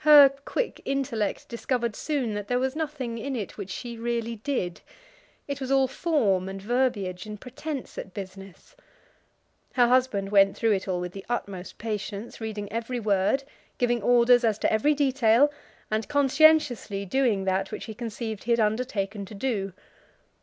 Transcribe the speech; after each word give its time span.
Her 0.00 0.28
quick 0.28 0.82
intellect 0.84 1.48
discovered 1.48 1.96
soon 1.96 2.34
that 2.34 2.48
there 2.48 2.58
was 2.58 2.76
nothing 2.76 3.16
in 3.16 3.34
it 3.34 3.56
which 3.56 3.70
she 3.70 3.96
really 3.96 4.36
did. 4.36 4.82
It 5.48 5.58
was 5.58 5.70
all 5.70 5.88
form 5.88 6.50
and 6.50 6.60
verbiage, 6.60 7.24
and 7.24 7.40
pretence 7.40 7.96
at 7.96 8.12
business. 8.12 8.76
Her 9.72 9.88
husband 9.88 10.28
went 10.30 10.54
through 10.54 10.72
it 10.72 10.86
all 10.86 11.00
with 11.00 11.12
the 11.12 11.24
utmost 11.30 11.78
patience, 11.78 12.42
reading 12.42 12.70
every 12.70 13.00
word, 13.00 13.42
giving 13.78 14.02
orders 14.02 14.44
as 14.44 14.58
to 14.58 14.70
every 14.70 14.92
detail, 14.92 15.50
and 15.90 16.08
conscientiously 16.10 17.06
doing 17.06 17.44
that 17.44 17.72
which 17.72 17.86
he 17.86 17.94
conceived 17.94 18.44
he 18.44 18.50
had 18.50 18.60
undertaken 18.60 19.24
to 19.24 19.34
do. 19.34 19.72